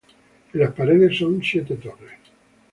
En 0.51 0.59
las 0.59 0.73
paredes 0.73 1.15
son 1.19 1.43
siete 1.43 1.75
torres. 1.75 2.17